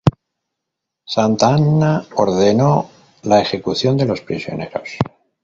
Santa 1.05 1.51
Anna 1.53 2.03
ordenó 2.15 2.89
la 3.21 3.39
ejecución 3.39 3.97
de 3.97 4.05
los 4.07 4.21
prisioneros. 4.21 4.97